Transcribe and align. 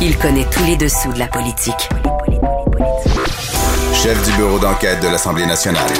Il 0.00 0.16
connaît 0.16 0.46
tous 0.48 0.64
les 0.64 0.76
dessous 0.76 1.12
de 1.12 1.18
la 1.18 1.26
politique. 1.26 1.88
Chef 3.92 4.24
du 4.24 4.36
bureau 4.36 4.60
d'enquête 4.60 5.02
de 5.02 5.08
l'Assemblée 5.08 5.44
nationale. 5.44 5.90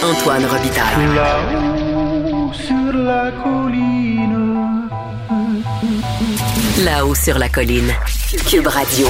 Antoine 0.00 0.44
Robitaille. 0.44 1.14
Là-haut 1.16 2.52
sur 2.52 2.92
la 2.92 3.32
colline. 3.42 4.88
Là-haut 6.84 7.14
sur 7.16 7.36
la 7.36 7.48
colline. 7.48 7.92
Cube 8.48 8.68
Radio. 8.68 9.08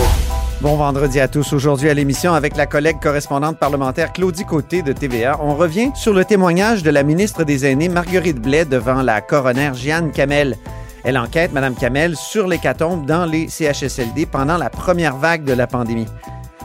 Bon 0.63 0.77
vendredi 0.77 1.21
à 1.21 1.29
tous. 1.29 1.53
Aujourd'hui 1.53 1.91
à 1.91 1.95
l'émission 1.95 2.33
avec 2.33 2.57
la 2.57 2.65
collègue 2.65 3.01
correspondante 3.03 3.59
parlementaire 3.59 4.15
Claudie 4.15 4.47
Côté 4.47 4.81
de 4.81 4.95
TVA, 4.95 5.39
on 5.43 5.57
revient 5.57 5.91
sur 5.95 6.15
le 6.15 6.25
témoignage 6.25 6.83
de 6.83 6.91
la 6.91 7.03
ministre 7.03 7.45
des 7.45 7.67
Aînés 7.67 7.91
Marguerite 7.91 8.41
Blais 8.41 8.65
devant 8.65 9.03
la 9.03 9.21
coroner 9.21 9.73
Jeanne 9.75 10.11
Camel. 10.11 10.57
Elle 11.05 11.19
enquête, 11.19 11.53
Mme 11.53 11.75
Camel, 11.75 12.17
sur 12.17 12.47
l'hécatombe 12.47 13.07
dans 13.07 13.25
les 13.25 13.49
CHSLD 13.49 14.27
pendant 14.27 14.57
la 14.57 14.71
première 14.71 15.17
vague 15.17 15.45
de 15.45 15.53
la 15.53 15.67
pandémie. 15.67 16.07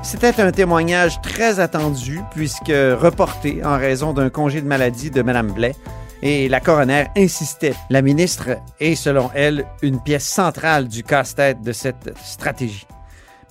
C'était 0.01 0.41
un 0.41 0.51
témoignage 0.51 1.21
très 1.21 1.59
attendu 1.59 2.19
puisque 2.31 2.67
reporté 2.67 3.63
en 3.63 3.77
raison 3.77 4.11
d'un 4.11 4.29
congé 4.29 4.61
de 4.61 4.67
maladie 4.67 5.11
de 5.11 5.21
Mme 5.21 5.51
Blais. 5.51 5.75
Et 6.21 6.49
la 6.49 6.59
coroner 6.59 7.05
insistait. 7.17 7.75
La 7.89 8.01
ministre 8.01 8.57
est, 8.79 8.95
selon 8.95 9.29
elle, 9.33 9.65
une 9.81 10.01
pièce 10.01 10.25
centrale 10.25 10.87
du 10.87 11.03
casse-tête 11.03 11.61
de 11.61 11.71
cette 11.71 12.17
stratégie. 12.23 12.87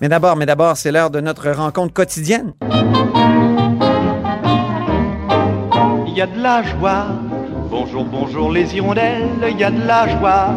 Mais 0.01 0.09
d'abord, 0.09 0.35
mais 0.35 0.45
d'abord, 0.45 0.75
c'est 0.75 0.91
l'heure 0.91 1.09
de 1.11 1.21
notre 1.21 1.49
rencontre 1.51 1.93
quotidienne. 1.93 2.53
Il 6.07 6.13
y 6.15 6.21
a 6.21 6.27
de 6.27 6.41
la 6.41 6.61
joie. 6.63 7.07
Bonjour, 7.75 8.05
bonjour 8.05 8.51
les 8.51 8.75
hirondelles. 8.75 9.29
Il 9.49 9.57
y 9.57 9.63
a 9.63 9.71
de 9.71 9.81
la 9.87 10.07
joie. 10.07 10.53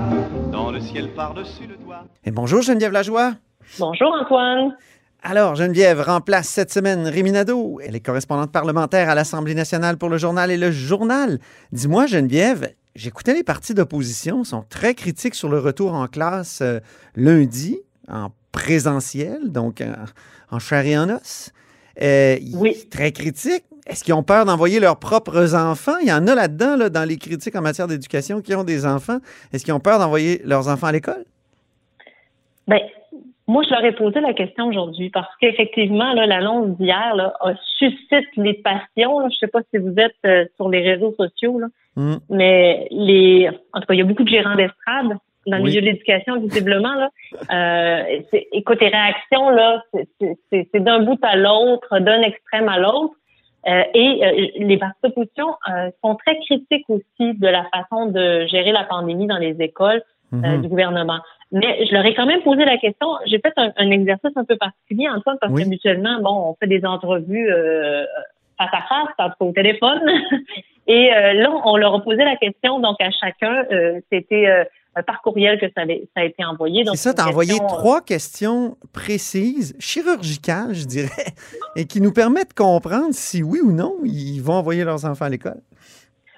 Dans 0.52 0.70
le 0.70 0.79
ciel 0.80 1.15
par-dessus 1.15 1.66
le 1.66 1.77
toit. 1.77 2.05
Et 2.27 2.30
bonjour 2.30 2.61
Geneviève 2.61 2.93
Lajoie. 2.93 3.33
Bonjour 3.79 4.15
Antoine. 4.20 4.77
Alors, 5.23 5.55
Geneviève 5.55 6.02
remplace 6.02 6.46
cette 6.46 6.71
semaine 6.71 7.07
Rémi 7.07 7.32
Nadeau. 7.32 7.80
Elle 7.82 7.96
est 7.96 8.01
correspondante 8.01 8.52
parlementaire 8.52 9.09
à 9.09 9.15
l'Assemblée 9.15 9.55
nationale 9.55 9.96
pour 9.96 10.10
le 10.10 10.18
journal 10.18 10.51
et 10.51 10.59
le 10.59 10.71
journal. 10.71 11.38
Dis-moi, 11.73 12.05
Geneviève, 12.05 12.74
j'écoutais 12.95 13.33
les 13.33 13.43
partis 13.45 13.73
d'opposition, 13.73 14.45
sont 14.45 14.66
très 14.68 14.93
critiques 14.93 15.37
sur 15.37 15.49
le 15.49 15.59
retour 15.59 15.95
en 15.95 16.09
classe 16.09 16.59
euh, 16.60 16.80
lundi, 17.15 17.79
en 18.12 18.29
présentiel, 18.52 19.51
donc 19.51 19.80
en, 19.80 20.55
en 20.55 20.59
chair 20.59 20.85
et 20.85 20.99
en 20.99 21.09
os. 21.09 21.51
Euh, 22.02 22.37
Oui. 22.52 22.87
Très 22.90 23.10
critiques. 23.12 23.65
Est-ce 23.87 24.02
qu'ils 24.04 24.15
ont 24.15 24.23
peur 24.23 24.45
d'envoyer 24.45 24.80
leurs 24.80 24.98
propres 24.98 25.54
enfants? 25.54 25.96
Il 26.02 26.09
y 26.09 26.12
en 26.12 26.26
a 26.26 26.34
là-dedans, 26.34 26.76
là, 26.76 26.88
dans 26.90 27.04
les 27.09 27.16
critiques 27.18 27.54
en 27.56 27.62
matière 27.62 27.87
d'éducation, 27.87 28.40
qui 28.40 28.54
ont 28.54 28.65
des 28.65 28.84
enfants. 28.87 29.18
Est-ce 29.52 29.65
qu'ils 29.65 29.74
ont 29.74 29.80
peur 29.80 29.98
d'envoyer 29.98 30.40
leurs 30.45 30.68
enfants 30.68 30.88
à 30.88 30.93
l'école? 30.93 31.24
Ben, 32.66 32.80
moi, 33.46 33.62
je 33.62 33.70
leur 33.70 33.84
ai 33.84 33.93
posé 33.93 34.20
la 34.20 34.34
question 34.34 34.66
aujourd'hui 34.66 35.10
parce 35.10 35.28
qu'effectivement, 35.40 36.12
l'annonce 36.15 36.76
d'hier 36.78 37.15
suscite 37.78 38.26
les 38.37 38.54
passions. 38.54 39.20
là. 39.20 39.28
Je 39.30 39.37
sais 39.38 39.46
pas 39.46 39.60
si 39.73 39.78
vous 39.78 39.95
êtes 39.98 40.16
euh, 40.26 40.45
sur 40.56 40.68
les 40.68 40.80
réseaux 40.80 41.15
sociaux, 41.16 41.59
là, 41.60 41.68
Hmm. 41.98 42.16
mais 42.28 42.88
les, 42.90 43.48
en 43.73 43.80
tout 43.80 43.87
cas, 43.87 43.95
il 43.95 43.98
y 43.98 44.02
a 44.02 44.04
beaucoup 44.04 44.24
de 44.24 44.28
gérants 44.28 44.54
d'estrade 44.54 45.16
dans 45.46 45.56
le 45.56 45.62
Oui. 45.62 45.71
milieu 45.71 45.80
de 45.80 45.87
l'éducation, 45.87 46.38
visiblement. 46.38 46.93
Là. 46.93 47.09
Euh, 47.50 48.21
écoute, 48.52 48.82
les 48.82 48.88
réactions, 48.88 49.48
là, 49.48 49.82
c'est 50.50 50.68
d'un 50.80 51.00
bout 51.04 51.18
à 51.23 51.37
l'autre, 51.37 51.98
d'un 52.00 52.21
extrême 52.21 52.68
à 52.68 52.78
l'autre. 52.78 53.15
Euh, 53.68 53.82
et 53.95 54.24
euh, 54.24 54.48
les 54.64 54.76
partis 54.76 54.98
d'opposition 55.02 55.56
euh, 55.68 55.90
sont 56.04 56.14
très 56.14 56.38
critiques 56.40 56.84
aussi 56.88 57.34
de 57.34 57.48
la 57.48 57.64
façon 57.74 58.06
de 58.06 58.46
gérer 58.46 58.70
la 58.72 58.84
pandémie 58.84 59.26
dans 59.26 59.38
les 59.38 59.56
écoles 59.60 60.02
euh, 60.32 60.36
Mhm. 60.36 60.62
du 60.62 60.68
gouvernement. 60.68 61.18
Mais 61.52 61.87
je 61.87 61.92
leur 61.92 62.04
ai 62.04 62.14
quand 62.14 62.26
même 62.26 62.42
posé 62.42 62.64
la 62.64 62.76
question. 62.78 63.06
J'ai 63.26 63.38
fait 63.38 63.52
un, 63.56 63.72
un 63.76 63.90
exercice 63.90 64.32
un 64.37 64.44
peu 64.44 64.56
particulier, 64.56 65.09
Antoine, 65.09 65.38
parce 65.41 65.53
Oui. 65.53 65.62
que 65.62 65.66
habituellement, 65.69 66.20
bon, 66.20 66.50
on 66.50 66.54
fait 66.54 66.66
des 66.66 66.84
entrevues 66.84 67.48
euh, 67.50 68.04
face 68.59 68.70
à 68.72 68.82
face, 68.88 69.14
en 69.19 69.28
tout 69.31 69.37
cas 69.38 69.44
au 69.44 69.53
téléphone. 69.53 70.00
Et 70.88 71.12
euh, 71.12 71.32
là, 71.34 71.50
on 71.65 71.76
leur 71.76 71.94
a 71.94 72.00
posé 72.03 72.25
la 72.25 72.37
question, 72.37 72.78
donc 72.81 72.97
à 73.00 73.10
chacun, 73.10 73.65
euh, 73.72 74.00
c'était 74.10 74.47
euh, 74.49 74.65
par 75.03 75.21
courriel 75.23 75.59
que 75.61 75.67
ça, 75.75 75.83
avait- 75.83 76.09
ça 76.15 76.23
a 76.23 76.25
été 76.25 76.45
envoyé. 76.45 76.84
C'est 76.87 76.97
ça, 76.97 77.15
tu 77.15 77.21
as 77.23 77.29
envoyé 77.29 77.55
euh, 77.55 77.67
trois 77.69 78.01
questions 78.01 78.77
précises, 78.93 79.77
chirurgicales, 79.79 80.75
je 80.75 80.87
dirais, 80.87 81.09
et 81.77 81.87
qui 81.87 82.01
nous 82.01 82.12
permettent 82.12 82.51
de 82.51 82.55
comprendre 82.55 83.12
si 83.12 83.43
oui 83.43 83.61
ou 83.62 83.73
non 83.73 83.95
ils 84.05 84.41
vont 84.41 84.55
envoyer 84.55 84.85
leurs 84.85 85.05
enfants 85.05 85.27
à 85.27 85.29
l'école. 85.29 85.61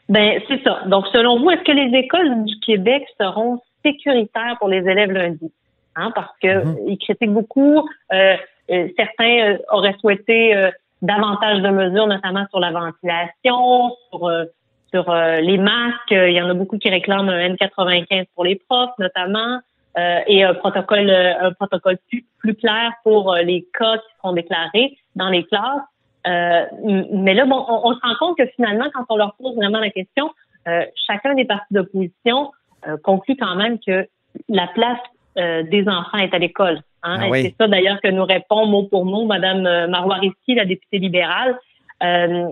Ben, 0.09 0.41
c'est 0.49 0.63
ça. 0.65 0.81
Donc, 0.87 1.05
selon 1.13 1.39
vous, 1.39 1.51
est-ce 1.51 1.63
que 1.65 1.73
les 1.73 1.97
écoles 1.99 2.45
du 2.45 2.59
Québec 2.61 3.05
seront 3.21 3.61
sécuritaires 3.85 4.57
pour 4.59 4.69
les 4.69 4.79
élèves 4.79 5.11
lundi? 5.13 5.53
Hein, 5.97 6.13
parce 6.15 6.33
que 6.43 6.65
Mhm. 6.65 6.77
ils 6.89 6.99
critiquent 6.99 7.33
beaucoup. 7.33 7.89
Euh, 8.13 8.37
euh, 8.71 8.89
certains 8.97 9.53
euh, 9.55 9.59
auraient 9.73 9.97
souhaité 10.01 10.71
davantage 11.03 11.61
de 11.63 11.69
mesures, 11.69 12.07
notamment 12.07 12.45
sur 12.51 12.59
la 12.61 12.71
ventilation, 12.73 13.95
sur 14.11 14.29
sur 14.93 15.11
euh, 15.11 15.41
les 15.41 15.59
masques. 15.59 16.11
Il 16.11 16.33
y 16.33 16.41
en 16.41 16.49
a 16.49 16.55
beaucoup 16.55 16.79
qui 16.79 16.89
réclament 16.89 17.29
un 17.29 17.49
N95 17.51 18.27
pour 18.35 18.45
les 18.45 18.57
profs, 18.57 18.97
notamment, 18.99 19.61
euh, 19.99 20.21
et 20.27 20.45
un 20.45 20.55
protocole 20.55 21.11
euh, 21.11 21.49
un 21.49 21.53
protocole 21.53 21.99
plus, 22.09 22.25
plus 22.39 22.55
clair 22.55 22.93
pour 23.03 23.33
euh, 23.33 23.43
les 23.43 23.67
cas 23.79 23.97
qui 23.99 24.17
seront 24.17 24.33
déclarés 24.33 24.97
dans 25.17 25.29
les 25.29 25.45
classes. 25.45 25.83
Euh, 26.27 26.65
mais 27.13 27.35
là, 27.35 27.47
bon, 27.47 27.65
on, 27.69 27.91
on 27.91 27.95
se 27.95 28.01
rend 28.03 28.15
compte 28.19 28.39
que 28.39 28.47
finalement, 28.55 28.87
quand 28.93 29.05
on 29.09 29.17
leur 29.17 29.35
pose 29.37 29.55
vraiment 29.57 29.79
la 29.79 29.91
question, 29.91 30.31
euh, 30.67 30.85
chacun 31.07 31.35
des 31.35 31.45
partis 31.45 31.73
d'opposition 31.73 32.53
euh, 32.87 32.97
conclut 33.03 33.37
quand 33.37 33.57
même 33.57 33.79
que 33.85 34.07
la 34.49 34.67
place 34.69 34.99
euh, 35.39 35.63
des 35.65 35.89
enfants 35.89 36.19
est 36.19 36.35
à 36.35 36.39
l'école. 36.39 36.81
Hein? 37.03 37.19
Ah 37.23 37.29
oui. 37.31 37.43
C'est 37.43 37.55
ça 37.59 37.69
d'ailleurs 37.69 38.01
que 38.01 38.09
nous 38.09 38.25
répond 38.25 38.67
mot 38.67 38.85
pour 38.85 39.05
mot 39.05 39.25
Madame 39.25 39.67
euh, 39.67 39.87
Marois 39.89 40.21
la 40.49 40.65
députée 40.65 40.99
libérale. 40.99 41.59
Euh, 42.03 42.49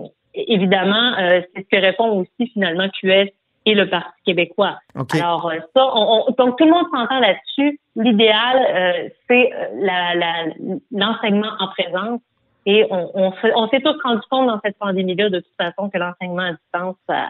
évidemment, 0.47 1.13
euh, 1.19 1.41
c'est 1.55 1.63
ce 1.63 1.67
que 1.77 1.81
répond 1.81 2.09
aussi 2.19 2.51
finalement 2.53 2.87
QS 2.89 3.29
et 3.65 3.73
le 3.75 3.89
Parti 3.89 4.09
québécois. 4.25 4.79
Alors 5.19 5.49
euh, 5.49 5.59
ça, 5.75 5.85
on, 5.93 6.25
on- 6.27 6.31
donc 6.37 6.57
tout 6.57 6.65
le 6.65 6.71
monde 6.71 6.85
s'entend 6.93 7.19
là-dessus. 7.19 7.79
L'idéal, 7.95 8.57
euh, 8.69 9.09
c'est 9.27 9.49
la- 9.79 10.15
la- 10.15 10.45
l'enseignement 10.91 11.51
en 11.59 11.67
présence. 11.69 12.21
Et 12.65 12.85
on, 12.89 13.09
on, 13.13 13.33
on 13.55 13.67
s'est 13.69 13.79
tous 13.81 13.95
rendu 14.03 14.21
compte 14.29 14.47
dans 14.47 14.59
cette 14.63 14.77
pandémie-là, 14.77 15.29
de 15.29 15.39
toute 15.39 15.55
façon, 15.57 15.89
que 15.89 15.97
l'enseignement 15.97 16.43
à 16.43 16.51
distance, 16.51 16.95
ça, 17.07 17.27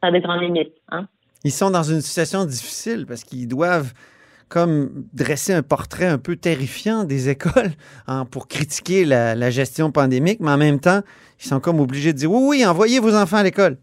ça 0.00 0.08
a 0.08 0.10
des 0.10 0.20
grandes 0.20 0.40
limites. 0.42 0.72
Hein? 0.90 1.06
Ils 1.44 1.52
sont 1.52 1.70
dans 1.70 1.82
une 1.84 2.00
situation 2.00 2.44
difficile 2.44 3.06
parce 3.06 3.22
qu'ils 3.24 3.46
doivent 3.48 3.92
comme 4.50 4.90
dresser 5.14 5.54
un 5.54 5.62
portrait 5.62 6.06
un 6.06 6.18
peu 6.18 6.36
terrifiant 6.36 7.04
des 7.04 7.30
écoles 7.30 7.72
hein, 8.06 8.26
pour 8.30 8.48
critiquer 8.48 9.04
la, 9.04 9.34
la 9.34 9.50
gestion 9.50 9.90
pandémique, 9.92 10.40
mais 10.40 10.50
en 10.50 10.58
même 10.58 10.80
temps, 10.80 11.00
ils 11.38 11.46
sont 11.46 11.60
comme 11.60 11.80
obligés 11.80 12.12
de 12.12 12.18
dire 12.18 12.30
oui, 12.30 12.42
oui, 12.48 12.66
envoyez 12.66 12.98
vos 13.00 13.14
enfants 13.16 13.38
à 13.38 13.42
l'école. 13.42 13.78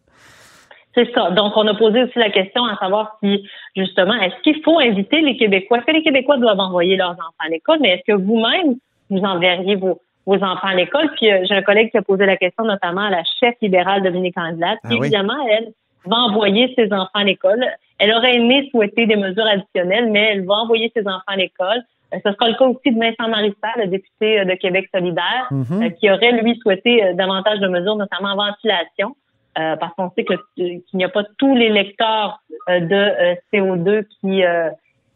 C'est 0.97 1.11
ça. 1.13 1.29
Donc, 1.29 1.53
on 1.55 1.67
a 1.67 1.75
posé 1.75 2.03
aussi 2.03 2.17
la 2.17 2.31
question 2.31 2.65
à 2.65 2.75
savoir 2.77 3.17
si, 3.21 3.47
justement, 3.75 4.15
est-ce 4.15 4.41
qu'il 4.41 4.59
faut 4.63 4.79
inviter 4.79 5.21
les 5.21 5.37
Québécois? 5.37 5.77
Est-ce 5.77 5.85
que 5.85 5.91
les 5.91 6.01
Québécois 6.01 6.37
doivent 6.37 6.59
envoyer 6.59 6.95
leurs 6.95 7.11
enfants 7.11 7.45
à 7.45 7.49
l'école? 7.49 7.77
Mais 7.81 7.89
est-ce 7.89 8.13
que 8.13 8.19
vous-même, 8.19 8.77
vous 9.11 9.19
enverriez 9.19 9.75
vos, 9.75 10.01
vos 10.25 10.37
enfants 10.37 10.69
à 10.69 10.73
l'école? 10.73 11.11
Puis, 11.15 11.31
euh, 11.31 11.45
j'ai 11.47 11.53
un 11.53 11.61
collègue 11.61 11.91
qui 11.91 11.97
a 11.97 12.01
posé 12.01 12.25
la 12.25 12.35
question 12.35 12.65
notamment 12.65 13.01
à 13.01 13.09
la 13.11 13.23
chef 13.39 13.53
libérale 13.61 14.01
Dominique 14.01 14.37
Anglade, 14.37 14.79
Ah 14.83 14.87
qui, 14.87 14.95
oui? 14.95 15.05
évidemment, 15.05 15.37
elle, 15.51 15.71
va 16.07 16.17
envoyer 16.17 16.73
ses 16.75 16.91
enfants 16.91 17.09
à 17.13 17.23
l'école. 17.23 17.63
Elle 17.99 18.13
aurait 18.13 18.35
aimé 18.35 18.67
souhaiter 18.71 19.05
des 19.07 19.15
mesures 19.15 19.45
additionnelles, 19.45 20.11
mais 20.11 20.29
elle 20.33 20.45
va 20.45 20.55
envoyer 20.55 20.91
ses 20.95 21.01
enfants 21.07 21.21
à 21.27 21.35
l'école. 21.35 21.81
Euh, 22.13 22.17
Ce 22.25 22.31
sera 22.31 22.47
le 22.49 22.55
cas 22.55 22.65
aussi 22.65 22.91
de 22.93 22.99
Vincent 22.99 23.27
Marissal, 23.29 23.71
le 23.77 23.87
député 23.87 24.39
euh, 24.39 24.45
de 24.45 24.53
Québec 24.53 24.87
solidaire, 24.93 25.47
Mhm. 25.51 25.83
euh, 25.83 25.89
qui 25.89 26.09
aurait, 26.11 26.31
lui, 26.41 26.57
souhaité 26.61 27.13
davantage 27.15 27.59
de 27.59 27.67
mesures, 27.67 27.95
notamment 27.95 28.29
en 28.29 28.35
ventilation, 28.35 29.15
euh, 29.59 29.75
parce 29.77 29.93
qu'on 29.95 30.11
sait 30.15 30.23
qu'il 30.55 30.81
n'y 30.93 31.03
a 31.03 31.09
pas 31.09 31.23
tous 31.37 31.55
les 31.55 31.69
lecteurs 31.69 32.39
euh, 32.69 32.79
de 32.79 32.93
euh, 32.95 33.35
CO2 33.51 34.03
qui, 34.21 34.41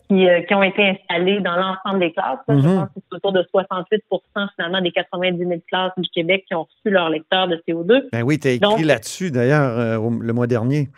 qui, 0.09 0.27
qui 0.47 0.53
ont 0.55 0.63
été 0.63 0.83
installés 0.89 1.39
dans 1.39 1.55
l'ensemble 1.55 1.99
des 2.01 2.11
classes. 2.11 2.39
Je 2.49 2.53
Mhm. 2.55 2.63
pense 2.63 2.87
que 2.89 2.99
c'est 3.09 3.15
autour 3.15 3.31
de 3.31 3.43
68% 3.53 4.47
finalement 4.57 4.81
des 4.81 4.91
90 4.91 5.37
000 5.37 5.61
classes 5.69 5.93
du 5.97 6.09
Québec 6.09 6.43
qui 6.47 6.55
ont 6.55 6.63
reçu 6.63 6.89
leur 6.89 7.09
lecteur 7.09 7.47
de 7.47 7.61
CO2. 7.67 8.09
Ben 8.11 8.23
oui, 8.23 8.37
tu 8.37 8.49
as 8.49 8.51
écrit 8.51 8.83
là-dessus 8.83 9.31
d'ailleurs 9.31 10.01
le 10.01 10.33
mois 10.33 10.47
dernier. 10.47 10.89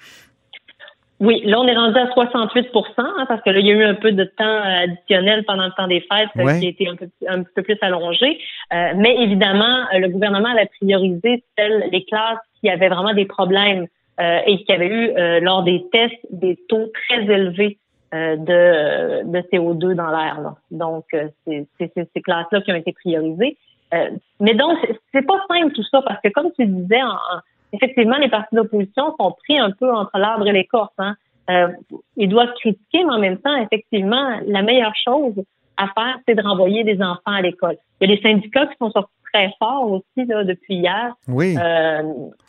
Oui, 1.20 1.42
là, 1.46 1.60
on 1.62 1.68
est 1.68 1.76
rendu 1.76 1.98
à 1.98 2.06
68% 2.08 2.84
hein, 2.98 3.26
parce 3.28 3.42
que 3.44 3.50
là, 3.52 3.60
il 3.60 3.68
y 3.68 3.72
a 3.72 3.76
eu 3.76 3.84
un 3.84 3.94
peu 3.96 4.12
de 4.12 4.24
temps 4.26 4.44
euh, 4.44 4.84
additionnel 4.84 5.46
pendant 5.46 5.66
le 5.66 5.72
temps 5.78 5.88
des 5.88 6.02
fêtes 6.02 6.30
euh, 6.38 6.44
Ouais. 6.44 6.60
qui 6.60 6.66
a 6.66 6.70
été 6.70 6.88
un 6.90 6.96
peu, 6.96 7.08
un 7.28 7.44
petit 7.44 7.54
peu 7.56 7.62
plus 7.64 7.78
allongé. 7.82 8.40
Euh, 8.74 8.94
mais 8.98 9.16
évidemment, 9.22 9.86
euh, 9.94 10.00
le 10.00 10.10
gouvernement 10.10 10.50
a 10.50 10.66
priorisé 10.66 11.44
celles, 11.58 11.90
les 11.92 12.04
classes 12.04 12.40
qui 12.60 12.70
avaient 12.70 12.90
vraiment 12.90 13.14
des 13.14 13.26
problèmes 13.26 13.88
euh, 14.20 14.40
et 14.46 14.64
qui 14.64 14.72
avaient 14.74 14.88
eu, 14.88 15.10
euh, 15.18 15.40
lors 15.40 15.64
des 15.64 15.86
tests, 15.92 16.16
des 16.32 16.58
taux 16.68 16.92
très 17.08 17.22
élevés 17.24 17.78
euh, 18.14 18.36
de, 18.36 19.24
de 19.32 19.40
CO2 19.52 19.94
dans 19.96 20.10
l'air. 20.12 20.40
Donc, 20.72 21.06
euh, 21.14 21.30
c'est 21.48 21.68
ces 21.96 22.22
classes-là 22.22 22.62
qui 22.62 22.72
ont 22.72 22.76
été 22.76 22.92
priorisées. 22.92 23.58
Euh, 23.94 24.10
mais 24.40 24.56
donc, 24.56 24.78
c'est- 24.84 25.00
c'est 25.14 25.26
pas 25.26 25.40
simple 25.48 25.72
tout 25.74 25.84
ça, 25.84 26.02
parce 26.02 26.20
que 26.22 26.30
comme 26.30 26.52
tu 26.58 26.66
disais, 26.66 27.02
en- 27.02 27.08
en- 27.10 27.40
effectivement, 27.74 28.18
les 28.18 28.30
partis 28.30 28.56
d'opposition 28.56 29.16
sont 29.20 29.36
pris 29.44 29.60
un 29.60 29.72
peu 29.72 29.92
entre 29.92 30.18
l'arbre 30.18 30.48
et 30.48 30.52
l'écorce. 30.52 30.94
Hein. 30.98 31.16
Euh, 31.50 31.68
ils 32.16 32.30
doivent 32.30 32.54
critiquer, 32.60 33.04
mais 33.04 33.14
en 33.14 33.20
même 33.20 33.38
temps, 33.38 33.56
effectivement, 33.58 34.40
la 34.48 34.62
meilleure 34.62 34.96
chose, 35.04 35.34
à 35.78 35.88
faire, 35.88 36.20
c'est 36.28 36.36
de 36.36 36.42
renvoyer 36.42 36.84
des 36.84 37.02
enfants 37.02 37.22
à 37.26 37.42
l'école. 37.42 37.78
Il 38.00 38.10
y 38.10 38.14
a 38.14 38.16
des 38.16 38.22
syndicats 38.22 38.68
qui 38.68 38.76
sont 38.80 38.92
sortis 38.92 39.12
très 39.34 39.54
forts 39.60 39.92
aussi 39.92 40.28
là, 40.28 40.44
depuis 40.44 40.76
hier. 40.76 41.16
Oui. 41.28 41.56
Euh, 41.60 42.02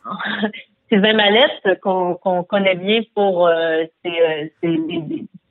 Sylvain 0.91 1.15
Mallette, 1.15 1.81
qu'on 1.81 2.45
connaît 2.45 2.77
bien 2.77 3.01
pour 3.15 3.49
euh, 3.49 3.85
ses, 4.05 4.53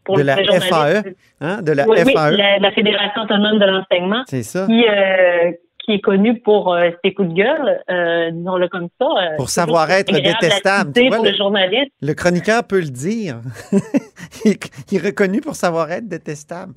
pour 0.04 0.18
de 0.18 0.22
la 0.22 0.38
FAE, 0.38 1.04
hein, 1.42 1.62
de 1.62 1.72
la 1.72 1.88
oui, 1.88 1.98
FAE. 1.98 2.30
Oui, 2.32 2.38
la, 2.38 2.60
la, 2.60 2.72
Fédération 2.72 3.24
autonome 3.24 3.60
de 3.60 3.66
l'enseignement. 3.66 4.24
C'est 4.28 4.44
ça. 4.44 4.66
Qui, 4.68 4.86
euh, 4.88 5.52
qui 5.84 5.94
est 5.94 6.00
connu 6.00 6.40
pour 6.40 6.74
euh, 6.74 6.90
ses 7.04 7.14
coups 7.14 7.30
de 7.30 7.34
gueule, 7.34 7.84
euh, 7.90 8.32
disons-le 8.32 8.68
comme 8.70 8.88
ça. 9.00 9.06
Euh, 9.06 9.36
pour 9.38 9.50
savoir 9.50 9.90
être 9.92 10.14
détestable. 10.14 10.94
Tu 10.94 11.08
vois, 11.08 11.18
pour 11.18 11.26
le, 11.26 11.32
le, 11.32 11.38
journaliste. 11.38 11.92
Le 12.02 12.14
chroniqueur 12.14 12.64
peut 12.66 12.80
le 12.80 12.90
dire. 12.90 13.42
il, 14.46 14.56
il, 14.92 14.98
est 14.98 15.06
reconnu 15.06 15.42
pour 15.42 15.56
savoir 15.56 15.92
être 15.92 16.08
détestable. 16.08 16.74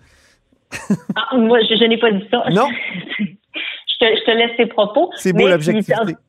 ah, 1.15 1.37
moi, 1.37 1.61
je, 1.63 1.77
je 1.77 1.85
n'ai 1.85 1.99
pas 1.99 2.11
dit 2.11 2.27
ça. 2.31 2.45
Non. 2.51 2.69
je, 3.19 3.25
te, 3.25 4.17
je, 4.17 4.25
te, 4.25 4.31
laisse 4.33 4.57
tes 4.57 4.67
propos. 4.67 5.11
C'est 5.17 5.33
beau 5.33 5.49
l'objectivité. 5.49 6.15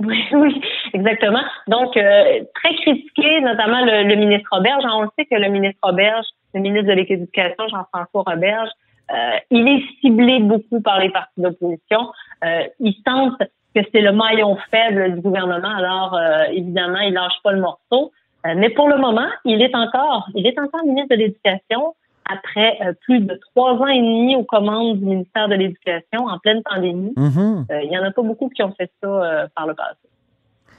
Oui, 0.00 0.18
oui, 0.32 0.60
exactement. 0.92 1.42
Donc, 1.68 1.96
euh, 1.96 2.40
très 2.56 2.74
critiqué, 2.74 3.40
notamment 3.42 3.80
le, 3.84 4.02
le, 4.08 4.16
ministre 4.16 4.48
Roberge. 4.50 4.82
On 4.92 5.08
sait 5.16 5.24
que 5.24 5.36
le 5.36 5.48
ministre 5.48 5.78
Roberge, 5.84 6.26
le 6.52 6.60
ministre 6.60 6.88
de 6.88 6.94
l'Éducation, 6.94 7.68
Jean-François 7.68 8.24
Roberge, 8.26 8.70
euh, 9.12 9.38
il 9.50 9.68
est 9.68 9.82
ciblé 10.00 10.40
beaucoup 10.40 10.80
par 10.80 11.00
les 11.00 11.10
partis 11.10 11.40
d'opposition. 11.40 12.10
Euh, 12.44 12.64
il 12.80 12.94
sente 13.06 13.38
que 13.74 13.80
c'est 13.92 14.00
le 14.00 14.12
maillon 14.12 14.56
faible 14.70 15.14
du 15.14 15.20
gouvernement. 15.20 15.74
Alors, 15.76 16.14
euh, 16.14 16.44
évidemment, 16.52 17.00
il 17.00 17.12
lâche 17.12 17.40
pas 17.42 17.52
le 17.52 17.60
morceau. 17.60 18.12
Euh, 18.46 18.54
mais 18.56 18.70
pour 18.70 18.88
le 18.88 18.98
moment, 18.98 19.28
il 19.44 19.62
est 19.62 19.74
encore, 19.74 20.28
il 20.34 20.46
est 20.46 20.58
encore 20.58 20.84
ministre 20.84 21.16
de 21.16 21.20
l'Éducation 21.20 21.94
après 22.30 22.78
euh, 22.82 22.92
plus 23.02 23.20
de 23.20 23.38
trois 23.50 23.72
ans 23.72 23.86
et 23.86 24.00
demi 24.00 24.36
aux 24.36 24.44
commandes 24.44 24.98
du 24.98 25.04
ministère 25.04 25.48
de 25.48 25.54
l'Éducation 25.54 26.26
en 26.26 26.38
pleine 26.38 26.62
pandémie. 26.62 27.12
Mm-hmm. 27.16 27.84
Il 27.84 27.92
y 27.92 27.98
en 27.98 28.04
a 28.04 28.10
pas 28.10 28.22
beaucoup 28.22 28.48
qui 28.48 28.62
ont 28.62 28.72
fait 28.72 28.90
ça 29.02 29.48
par 29.54 29.66
le 29.66 29.74
passé. 29.74 29.98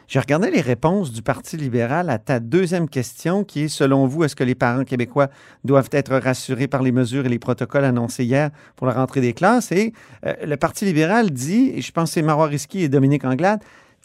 J'ai 0.07 0.19
regardé 0.19 0.51
les 0.51 0.61
réponses 0.61 1.11
du 1.11 1.21
Parti 1.21 1.57
libéral 1.57 2.09
à 2.09 2.19
ta 2.19 2.39
deuxième 2.39 2.87
question, 2.87 3.43
qui 3.43 3.63
est, 3.63 3.67
selon 3.67 4.05
vous, 4.05 4.23
est-ce 4.23 4.35
que 4.35 4.43
les 4.43 4.53
parents 4.53 4.83
québécois 4.83 5.29
doivent 5.63 5.89
être 5.91 6.15
rassurés 6.15 6.67
par 6.67 6.83
les 6.83 6.91
mesures 6.91 7.25
et 7.25 7.29
les 7.29 7.39
protocoles 7.39 7.85
annoncés 7.85 8.23
hier 8.23 8.51
pour 8.75 8.85
la 8.85 8.93
rentrée 8.93 9.21
des 9.21 9.33
classes? 9.33 9.71
Et 9.71 9.93
euh, 10.25 10.33
le 10.45 10.57
Parti 10.57 10.85
libéral 10.85 11.31
dit, 11.31 11.71
et 11.75 11.81
je 11.81 11.91
pense 11.91 12.09
que 12.09 12.13
c'est 12.15 12.21
Marois 12.21 12.49
et 12.75 12.87
Dominique 12.87 13.25
Anglade, 13.25 13.61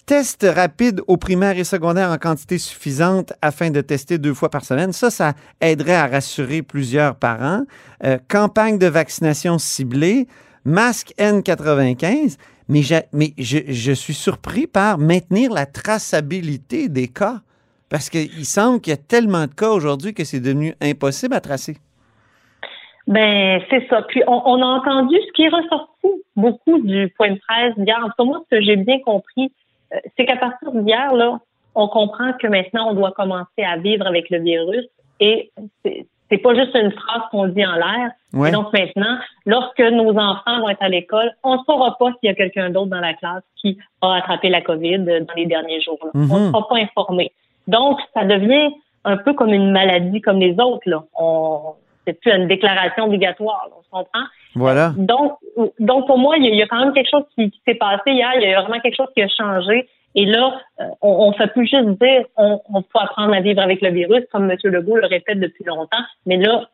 test 0.07 0.47
rapide 0.49 1.03
aux 1.07 1.19
primaires 1.19 1.59
et 1.59 1.65
secondaires 1.65 2.11
en 2.11 2.19
quantité 2.19 2.59
suffisante 2.59 3.33
afin 3.43 3.71
de 3.71 3.81
tester 3.81 4.19
deux 4.19 4.35
fois 4.35 4.49
par 4.49 4.65
semaine. 4.65 4.93
Ça, 4.93 5.11
ça 5.11 5.35
aiderait 5.61 5.95
à 5.95 6.07
rassurer 6.07 6.63
plusieurs 6.63 7.15
parents. 7.15 7.65
Euh, 8.05 8.19
campagne 8.29 8.79
de 8.79 8.87
vaccination 8.87 9.59
ciblée, 9.59 10.27
masque 10.65 11.13
N95. 11.19 12.37
Mais, 12.71 12.83
je, 12.83 13.59
je, 13.67 13.93
suis 13.93 14.15
surpris 14.15 14.69
par 14.69 14.97
maintenir 14.97 15.53
la 15.53 15.67
traçabilité 15.67 16.89
des 16.89 17.09
cas. 17.09 17.41
Parce 17.91 18.09
qu'il 18.09 18.45
semble 18.45 18.81
qu'il 18.81 18.93
y 18.93 18.95
a 18.95 18.97
tellement 18.97 19.47
de 19.47 19.53
cas 19.53 19.71
aujourd'hui 19.71 20.15
que 20.15 20.23
c'est 20.23 20.39
devenu 20.39 20.75
impossible 20.81 21.35
à 21.35 21.41
tracer. 21.41 21.77
Ben, 23.09 23.61
c'est 23.69 23.85
ça. 23.89 24.03
Puis, 24.03 24.23
on, 24.29 24.63
a 24.63 24.67
entendu 24.67 25.17
ce 25.17 25.33
qui 25.33 25.43
est 25.43 25.49
ressorti 25.49 26.23
beaucoup 26.37 26.79
du 26.79 27.13
point 27.17 27.33
de 27.33 27.41
presse 27.49 27.75
d'hier. 27.77 27.99
En 28.05 28.11
tout 28.17 28.25
moi, 28.25 28.41
ce 28.49 28.57
que 28.57 28.63
j'ai 28.63 28.77
bien 28.77 29.01
compris, 29.01 29.53
euh, 29.93 29.97
c'est 30.17 30.27
qu'à 30.27 30.37
partir 30.37 30.71
d'hier, 30.71 31.13
là, 31.15 31.41
on 31.75 31.89
comprend 31.89 32.33
que 32.35 32.47
maintenant, 32.47 32.91
on 32.91 32.95
doit 32.95 33.11
commencer 33.11 33.65
à 33.67 33.77
vivre 33.79 34.07
avec 34.07 34.31
le 34.31 34.39
virus. 34.39 34.87
Et 35.19 35.51
c'est 36.31 36.39
pas 36.39 36.55
juste 36.55 36.75
une 36.75 36.93
phrase 36.93 37.23
qu'on 37.31 37.49
dit 37.49 37.67
en 37.67 37.75
l'air. 37.75 38.11
Ouais. 38.33 38.49
Et 38.49 38.53
donc 38.53 38.73
maintenant, 38.73 39.19
lorsque 39.47 39.81
nos 39.81 40.17
enfants 40.17 40.61
vont 40.61 40.69
être 40.69 40.83
à 40.83 40.89
l'école, 40.89 41.33
on 41.43 41.57
ne 41.57 41.63
saura 41.67 41.97
pas 41.99 42.11
s'il 42.13 42.29
y 42.29 42.33
a 42.33 42.35
quelqu'un 42.35 42.71
d'autre 42.71 42.91
dans 42.91 43.01
la 43.01 43.15
classe 43.15 43.43
qui 43.57 43.79
a 44.01 44.15
attrapé 44.15 44.49
la 44.49 44.61
COVID 44.61 45.01
dans 45.01 45.35
les 45.37 45.47
derniers 45.47 45.81
jours. 45.81 45.99
Là. 46.03 46.11
Mm 46.15 46.27
-hmm. 46.27 46.35
On 46.35 46.41
ne 46.41 46.53
sera 46.53 46.69
pas 46.69 46.77
informé. 46.77 47.33
Donc, 47.67 47.99
ça 48.15 48.25
devient 48.25 48.69
un 49.05 49.17
peu 49.17 49.33
comme 49.35 49.53
une 49.53 49.71
maladie 49.73 50.21
comme 50.21 50.41
les 50.47 50.55
autres. 50.67 50.87
Là. 50.93 51.03
On, 51.19 51.75
c'est 52.05 52.17
plus 52.21 52.33
une 52.33 52.49
déclaration 52.55 53.05
obligatoire. 53.05 53.63
Là, 53.69 53.75
on 53.79 53.83
se 53.83 53.91
comprend? 53.91 54.27
Voilà. 54.55 54.87
Donc, 54.97 55.31
donc 55.79 56.07
pour 56.09 56.19
moi, 56.19 56.37
il 56.39 56.45
y, 56.45 56.49
a, 56.49 56.51
il 56.51 56.59
y 56.63 56.63
a 56.63 56.67
quand 56.67 56.81
même 56.85 56.93
quelque 56.93 57.11
chose 57.11 57.27
qui, 57.35 57.51
qui 57.51 57.61
s'est 57.67 57.81
passé 57.87 58.09
hier. 58.19 58.31
Il 58.37 58.43
y 58.43 58.55
a 58.55 58.61
vraiment 58.61 58.81
quelque 58.81 58.97
chose 58.97 59.13
qui 59.15 59.23
a 59.23 59.29
changé. 59.29 59.89
Et 60.15 60.27
là, 60.27 60.61
on 61.03 61.31
ne 61.31 61.35
fait 61.35 61.47
plus 61.49 61.69
juste 61.69 61.89
dire 62.01 62.25
on, 62.37 62.61
on 62.69 62.83
peut 62.83 62.99
apprendre 62.99 63.33
à 63.35 63.41
vivre 63.41 63.63
avec 63.63 63.81
le 63.81 63.91
virus, 63.91 64.25
comme 64.33 64.51
M. 64.51 64.57
Legault 64.65 64.97
le 64.97 65.07
répète 65.07 65.39
depuis 65.39 65.65
longtemps, 65.65 66.05
mais 66.27 66.37
là, 66.37 66.69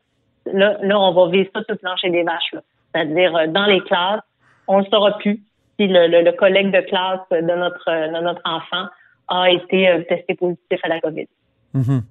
là, 0.47 0.79
là 0.83 1.01
on 1.01 1.13
va 1.13 1.31
vivre 1.31 1.51
ça 1.55 1.61
le 1.69 1.75
plancher 1.77 2.11
des 2.11 2.23
vaches. 2.23 2.55
C'est-à-dire, 2.95 3.49
dans 3.49 3.67
les 3.67 3.81
classes, 3.81 4.23
on 4.69 4.81
ne 4.81 4.85
saura 4.87 5.19
plus 5.19 5.43
si 5.79 5.87
le, 5.87 6.07
le, 6.07 6.23
le, 6.23 6.33
collègue 6.33 6.73
de 6.73 6.81
classe 6.81 7.21
de 7.31 7.41
notre, 7.41 7.91
de 7.91 8.23
notre 8.23 8.41
enfant 8.45 8.87
a 9.29 9.51
été 9.51 10.05
testé 10.09 10.35
positif 10.35 10.81
à 10.83 10.89
la 10.89 11.01
COVID. 11.01 11.29
Mm 11.75 11.83
-hmm. 11.83 12.03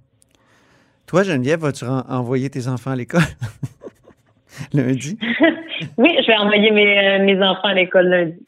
Toi, 1.07 1.23
Geneviève, 1.23 1.59
vas-tu 1.59 1.85
envoyer 1.85 2.49
tes 2.49 2.67
enfants 2.67 2.91
à 2.91 2.95
l'école? 2.95 3.21
Lundi? 4.73 5.17
oui, 5.97 6.17
je 6.21 6.27
vais 6.27 6.37
envoyer 6.37 6.71
mes, 6.71 7.19
mes 7.19 7.43
enfants 7.43 7.69
à 7.69 7.73
l'école 7.73 8.07
lundi. 8.07 8.45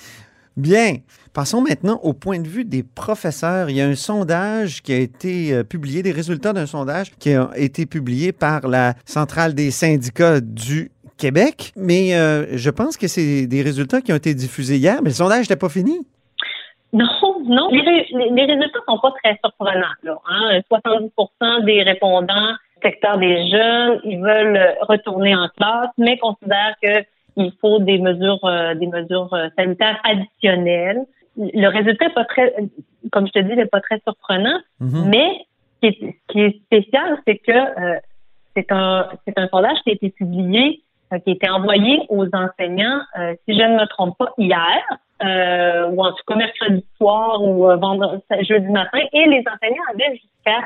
Bien. 0.57 0.95
Passons 1.35 1.61
maintenant 1.61 1.99
au 2.01 2.13
point 2.13 2.39
de 2.39 2.47
vue 2.47 2.65
des 2.65 2.81
professeurs. 2.81 3.69
Il 3.69 3.75
y 3.75 3.81
a 3.81 3.85
un 3.85 3.93
sondage 3.93 4.81
qui 4.81 4.91
a 4.91 4.97
été 4.97 5.53
euh, 5.53 5.63
publié, 5.63 6.01
des 6.01 6.11
résultats 6.11 6.51
d'un 6.51 6.65
sondage 6.65 7.11
qui 7.19 7.31
a 7.35 7.51
été 7.55 7.85
publié 7.85 8.31
par 8.31 8.67
la 8.67 8.95
Centrale 9.05 9.53
des 9.53 9.69
syndicats 9.69 10.41
du 10.41 10.89
Québec. 11.15 11.73
Mais 11.75 12.15
euh, 12.15 12.57
je 12.57 12.71
pense 12.71 12.97
que 12.97 13.07
c'est 13.07 13.45
des 13.45 13.61
résultats 13.61 14.01
qui 14.01 14.11
ont 14.11 14.15
été 14.15 14.33
diffusés 14.33 14.77
hier, 14.77 14.97
mais 15.03 15.09
le 15.09 15.15
sondage 15.15 15.41
n'était 15.41 15.57
pas 15.57 15.69
fini. 15.69 15.99
Non, 16.91 17.05
non. 17.45 17.69
Les, 17.69 17.83
les, 17.83 18.29
les 18.31 18.45
résultats 18.45 18.79
sont 18.87 18.97
pas 18.97 19.13
très 19.23 19.37
surprenants. 19.43 19.85
Là, 20.01 20.17
hein? 20.27 20.59
70% 20.71 21.65
des 21.65 21.83
répondants, 21.83 22.55
secteur 22.81 23.19
des 23.19 23.47
jeunes, 23.51 23.99
ils 24.05 24.19
veulent 24.19 24.75
retourner 24.81 25.35
en 25.35 25.49
classe, 25.55 25.91
mais 25.99 26.17
considèrent 26.17 26.73
que 26.81 27.03
il 27.37 27.53
faut 27.61 27.79
des 27.79 27.99
mesures, 27.99 28.43
euh, 28.43 28.73
des 28.73 28.87
mesures 28.87 29.29
sanitaires 29.57 29.99
additionnelles. 30.03 31.05
Le 31.37 31.67
résultat 31.67 32.07
n'est 32.07 32.13
pas 32.13 32.25
très, 32.25 32.53
comme 33.11 33.27
je 33.27 33.31
te 33.31 33.39
dis, 33.39 33.55
n'est 33.55 33.67
pas 33.67 33.81
très 33.81 33.99
surprenant, 34.07 34.59
mm 34.79 34.87
-hmm. 34.87 35.05
mais 35.13 35.29
ce 35.71 35.79
qui 35.79 35.87
est, 35.87 35.97
ce 36.01 36.33
qui 36.33 36.39
est 36.41 36.55
spécial, 36.65 37.09
c'est 37.25 37.37
que 37.37 37.51
euh, 37.51 37.99
c'est 38.55 38.71
un, 38.71 39.07
c'est 39.23 39.37
un 39.37 39.47
sondage 39.47 39.77
qui 39.83 39.91
a 39.91 39.93
été 39.93 40.09
publié, 40.09 40.81
euh, 41.13 41.19
qui 41.19 41.29
a 41.31 41.33
été 41.33 41.47
envoyé 41.57 41.93
aux 42.09 42.27
enseignants, 42.43 43.01
si 43.43 43.51
je 43.59 43.65
ne 43.71 43.75
me 43.81 43.85
trompe 43.95 44.15
pas, 44.21 44.31
hier, 44.45 44.81
ou 45.93 45.97
en 46.07 46.11
tout 46.15 46.25
cas 46.27 46.37
mercredi 46.45 46.83
soir 46.97 47.29
ou 47.47 47.53
vendredi, 47.85 48.21
jeudi 48.49 48.71
matin, 48.79 49.01
et 49.17 49.25
les 49.33 49.43
enseignants 49.53 49.87
avaient 49.93 50.13
jusqu'à 50.23 50.59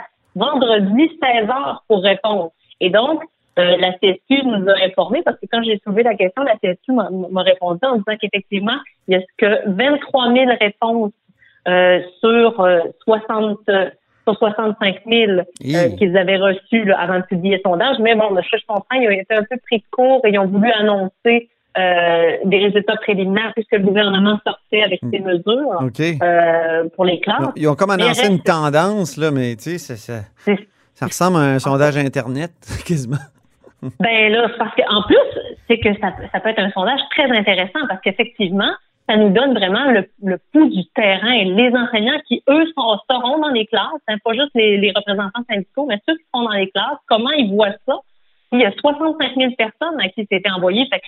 vendredi 0.43 1.03
16 1.21 1.49
heures 1.55 1.79
pour 1.87 1.99
répondre. 2.11 2.47
Et 2.83 2.89
donc, 2.99 3.17
euh, 3.59 3.77
la 3.77 3.91
CSQ 3.93 4.45
nous 4.45 4.69
a 4.69 4.85
informé 4.85 5.21
parce 5.23 5.37
que 5.39 5.45
quand 5.51 5.61
j'ai 5.63 5.79
soulevé 5.83 6.03
la 6.03 6.15
question, 6.15 6.43
la 6.43 6.55
CSQ 6.55 6.93
m'a 6.93 7.41
répondu 7.41 7.79
en 7.83 7.95
disant 7.95 8.17
qu'effectivement, 8.19 8.77
il 9.07 9.17
y 9.17 9.17
a 9.17 9.21
que 9.37 9.69
23 9.69 10.33
000 10.33 10.45
réponses 10.59 11.11
euh, 11.67 11.99
sur, 12.21 12.61
euh, 12.61 12.79
60, 13.03 13.59
sur 14.25 14.37
65 14.37 15.01
000 15.05 15.31
Mmh. 15.63 15.95
qu'ils 15.97 16.17
avaient 16.17 16.37
reçues 16.37 16.85
là, 16.85 16.99
avant 16.99 17.19
de 17.19 17.25
publier 17.25 17.57
le 17.57 17.61
sondage. 17.63 17.97
Mais 17.99 18.15
bon, 18.15 18.35
je, 18.35 18.57
je 18.57 18.65
comprends, 18.65 18.95
ils 18.95 19.07
ont 19.07 19.11
été 19.11 19.35
un 19.35 19.43
peu 19.43 19.57
pris 19.65 19.79
de 19.79 19.83
court 19.91 20.21
et 20.25 20.29
ils 20.29 20.39
ont 20.39 20.47
voulu 20.47 20.71
annoncer 20.71 21.49
euh, 21.77 22.37
des 22.45 22.57
résultats 22.57 22.95
préliminaires 22.97 23.53
puisque 23.53 23.71
le 23.71 23.83
gouvernement 23.83 24.37
sortait 24.45 24.83
avec 24.83 24.99
ses 25.09 25.19
mesures 25.19 25.81
okay. 25.81 26.17
euh, 26.21 26.89
pour 26.95 27.05
les 27.05 27.19
classes. 27.21 27.49
Ils 27.55 27.67
ont 27.69 27.75
comme 27.75 27.91
annoncé 27.91 28.27
une 28.27 28.41
tendance, 28.41 29.15
là, 29.17 29.31
mais 29.31 29.55
tu 29.55 29.77
sais, 29.77 29.77
ça, 29.77 29.95
ça, 29.95 30.25
ça 30.93 31.05
ressemble 31.05 31.37
à 31.37 31.41
un 31.41 31.59
sondage 31.59 31.95
Internet, 31.97 32.51
quasiment. 32.85 33.17
Ben 33.99 34.31
là, 34.31 34.49
parce 34.57 34.75
qu'en 34.75 35.01
plus, 35.03 35.17
c'est 35.67 35.79
que 35.79 35.93
ça, 35.99 36.13
ça 36.31 36.39
peut 36.39 36.49
être 36.49 36.59
un 36.59 36.71
sondage 36.71 36.99
très 37.11 37.29
intéressant 37.31 37.87
parce 37.87 38.01
qu'effectivement, 38.01 38.71
ça 39.09 39.17
nous 39.17 39.29
donne 39.29 39.53
vraiment 39.53 39.91
le, 39.91 40.07
le 40.23 40.37
pouls 40.53 40.69
du 40.69 40.85
terrain. 40.95 41.43
Les 41.43 41.71
enseignants 41.75 42.19
qui, 42.27 42.43
eux, 42.49 42.65
seront 42.75 43.39
dans 43.39 43.49
les 43.49 43.65
classes, 43.65 44.01
hein, 44.07 44.15
pas 44.23 44.33
juste 44.33 44.51
les, 44.55 44.77
les, 44.77 44.91
représentants 44.95 45.43
syndicaux, 45.49 45.85
mais 45.87 45.99
ceux 46.07 46.15
qui 46.15 46.23
sont 46.33 46.43
dans 46.43 46.51
les 46.51 46.69
classes, 46.69 46.99
comment 47.07 47.31
ils 47.31 47.51
voient 47.51 47.75
ça? 47.87 47.99
Il 48.51 48.59
y 48.59 48.65
a 48.65 48.71
65 48.71 49.35
000 49.35 49.51
personnes 49.57 49.99
à 49.99 50.09
qui 50.09 50.27
c'était 50.29 50.51
envoyé. 50.51 50.85
Fait 50.87 51.01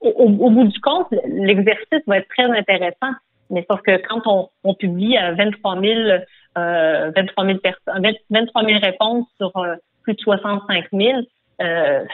au, 0.00 0.24
au, 0.24 0.50
bout 0.50 0.64
du 0.64 0.80
compte, 0.80 1.08
l'exercice 1.26 2.02
va 2.06 2.18
être 2.18 2.28
très 2.28 2.50
intéressant. 2.50 3.12
Mais 3.50 3.64
sauf 3.70 3.80
que 3.82 3.96
quand 4.08 4.22
on, 4.26 4.48
on 4.64 4.74
publie 4.74 5.16
à 5.16 5.32
23 5.32 5.80
000, 5.80 6.00
euh, 6.58 7.12
23 7.14 7.46
000 7.46 7.58
personnes, 7.58 8.12
23 8.30 8.64
000 8.64 8.80
réponses 8.80 9.26
sur 9.36 9.54
euh, 9.56 9.74
plus 10.02 10.14
de 10.14 10.20
65 10.20 10.84
000, 10.92 11.20
euh, 11.60 12.04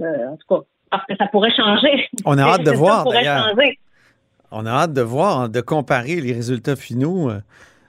euh, 0.00 0.28
en 0.28 0.36
tout 0.36 0.46
cas, 0.48 0.64
parce 0.90 1.06
que 1.06 1.16
ça 1.16 1.26
pourrait 1.26 1.54
changer. 1.54 2.08
On 2.24 2.38
a 2.38 2.42
hâte 2.42 2.64
de 2.64 2.70
voir, 2.72 2.98
ça 2.98 3.04
pourrait 3.04 3.24
changer. 3.24 3.78
On 4.50 4.66
a 4.66 4.70
hâte 4.70 4.92
de 4.92 5.02
voir, 5.02 5.48
de 5.48 5.60
comparer 5.60 6.20
les 6.20 6.32
résultats 6.32 6.76
finaux 6.76 7.30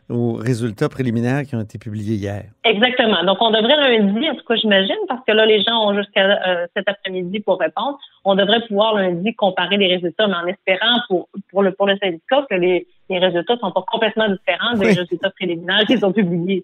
aux 0.09 0.33
résultats 0.33 0.87
préliminaires 0.87 1.43
qui 1.43 1.55
ont 1.55 1.61
été 1.61 1.77
publiés 1.77 2.15
hier. 2.15 2.45
Exactement. 2.63 3.23
Donc, 3.25 3.37
on 3.41 3.51
devrait 3.51 3.75
lundi, 3.75 4.29
en 4.29 4.35
tout 4.35 4.45
cas, 4.47 4.55
j'imagine, 4.55 4.95
parce 5.07 5.21
que 5.27 5.33
là, 5.33 5.45
les 5.45 5.61
gens 5.61 5.89
ont 5.89 5.97
jusqu'à 5.97 6.21
euh, 6.47 6.67
cet 6.75 6.87
après-midi 6.87 7.41
pour 7.41 7.59
répondre. 7.59 7.97
On 8.23 8.35
devrait 8.35 8.65
pouvoir 8.67 8.95
lundi 8.95 9.35
comparer 9.35 9.75
les 9.75 9.87
résultats, 9.87 10.27
mais 10.27 10.35
en 10.35 10.47
espérant 10.47 11.01
pour, 11.09 11.27
pour, 11.51 11.61
le, 11.61 11.71
pour 11.73 11.87
le 11.87 11.97
syndicat 11.97 12.45
que 12.49 12.55
les, 12.55 12.87
les 13.09 13.19
résultats 13.19 13.57
sont 13.57 13.71
pas 13.71 13.83
complètement 13.85 14.29
différents 14.29 14.77
des 14.77 14.93
résultats 14.93 15.31
préliminaires 15.31 15.85
qui 15.85 15.97
sont 15.97 16.13
publiés. 16.13 16.63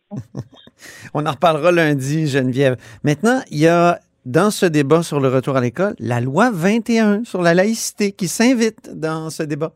on 1.13 1.25
en 1.25 1.31
reparlera 1.31 1.71
lundi, 1.71 2.27
Geneviève. 2.27 2.77
Maintenant, 3.03 3.41
il 3.51 3.59
y 3.59 3.67
a 3.67 3.99
dans 4.25 4.51
ce 4.51 4.65
débat 4.65 5.03
sur 5.03 5.19
le 5.19 5.29
retour 5.29 5.57
à 5.57 5.61
l'école, 5.61 5.95
la 5.99 6.21
loi 6.21 6.49
21 6.51 7.23
sur 7.23 7.41
la 7.41 7.53
laïcité 7.53 8.11
qui 8.11 8.27
s'invite 8.27 8.89
dans 8.99 9.29
ce 9.29 9.43
débat. 9.43 9.71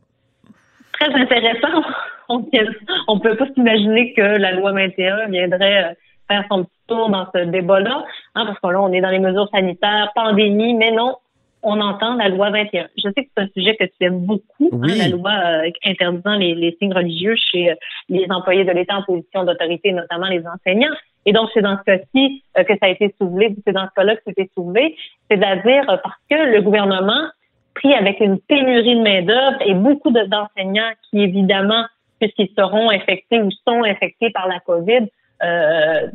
Très 0.94 1.14
intéressant 1.14 1.84
on 2.30 2.40
ne 2.40 3.20
peut 3.20 3.36
pas 3.36 3.48
s'imaginer 3.54 4.14
que 4.14 4.22
la 4.22 4.52
loi 4.52 4.72
21 4.72 5.30
viendrait 5.30 5.84
euh, 5.84 5.94
faire 6.28 6.44
son 6.50 6.64
petit 6.64 6.74
tour 6.88 7.10
dans 7.10 7.28
ce 7.34 7.46
débat-là, 7.46 8.06
hein, 8.36 8.46
parce 8.46 8.60
que 8.60 8.68
là, 8.68 8.82
on 8.82 8.92
est 8.92 9.02
dans 9.02 9.10
les 9.10 9.20
mesures 9.20 9.50
sanitaires, 9.50 10.12
pandémie, 10.16 10.74
mais 10.74 10.92
non, 10.92 11.16
on 11.64 11.80
entend 11.80 12.16
la 12.16 12.30
loi 12.30 12.50
21. 12.50 12.88
Je 12.98 13.02
sais 13.04 13.24
que 13.24 13.30
c'est 13.36 13.44
un 13.44 13.48
sujet 13.56 13.76
que 13.78 13.86
tu 13.86 13.92
aimes 14.02 14.26
beaucoup, 14.26 14.70
hein, 14.74 14.88
la 14.98 15.10
loi 15.10 15.32
euh, 15.32 15.70
interdisant 15.86 16.36
les, 16.36 16.76
signes 16.80 16.94
religieux 16.94 17.36
chez 17.52 17.72
euh, 17.72 17.76
les 18.10 18.28
employés 18.30 18.66
de 18.66 18.72
l'État 18.72 18.98
en 18.98 19.04
position 19.04 19.44
d'autorité, 19.44 19.92
notamment 19.92 20.28
les 20.28 20.44
enseignants. 20.46 20.96
Et 21.28 21.34
donc, 21.34 21.50
c'est 21.54 21.62
dans 21.62 21.78
ce 21.78 21.84
cas-ci 21.84 22.42
que 22.56 22.74
ça 22.80 22.88
a 22.88 22.88
été 22.88 23.14
soulevé, 23.20 23.54
c'est 23.66 23.74
dans 23.74 23.86
ce 23.86 23.94
cas-là 23.96 24.16
que 24.16 24.22
c'était 24.26 24.50
soulevé, 24.56 24.96
c'est-à-dire 25.30 25.84
parce 25.86 26.16
que 26.30 26.52
le 26.56 26.62
gouvernement, 26.62 27.28
pris 27.76 27.94
avec 27.94 28.20
une 28.22 28.40
pénurie 28.40 28.96
de 28.96 29.02
main-d'œuvre 29.02 29.58
et 29.66 29.74
beaucoup 29.74 30.10
d'enseignants 30.12 30.92
qui, 31.10 31.22
évidemment, 31.22 31.86
puisqu'ils 32.20 32.50
seront 32.58 32.90
infectés 32.90 33.42
ou 33.42 33.50
sont 33.68 33.84
infectés 33.84 34.32
par 34.32 34.48
la 34.48 34.60
COVID, 34.62 35.08
euh, 35.44 36.08